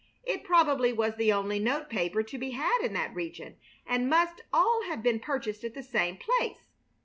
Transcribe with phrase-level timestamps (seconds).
[0.23, 4.41] It probably was the only note paper to be had in that region, and must
[4.51, 6.71] all have been purchased at the same place.